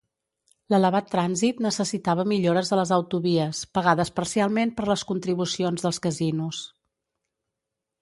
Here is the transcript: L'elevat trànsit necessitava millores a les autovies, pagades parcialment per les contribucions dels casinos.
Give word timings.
L'elevat 0.73 1.11
trànsit 1.15 1.61
necessitava 1.65 2.25
millores 2.31 2.73
a 2.73 2.79
les 2.81 2.95
autovies, 2.99 3.61
pagades 3.79 4.13
parcialment 4.19 4.75
per 4.81 4.91
les 4.93 5.07
contribucions 5.15 5.87
dels 5.89 6.05
casinos. 6.09 6.69